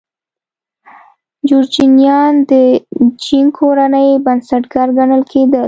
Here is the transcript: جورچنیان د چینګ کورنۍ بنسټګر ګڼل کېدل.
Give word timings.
جورچنیان 1.47 2.31
د 2.49 2.51
چینګ 3.23 3.49
کورنۍ 3.57 4.09
بنسټګر 4.25 4.87
ګڼل 4.97 5.21
کېدل. 5.31 5.59